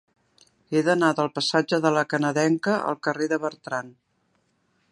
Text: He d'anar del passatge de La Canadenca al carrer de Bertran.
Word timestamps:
He 0.71 0.79
d'anar 0.85 1.09
del 1.19 1.29
passatge 1.35 1.79
de 1.83 1.91
La 1.97 2.03
Canadenca 2.13 2.73
al 2.93 2.97
carrer 3.09 3.29
de 3.35 3.39
Bertran. 3.45 3.93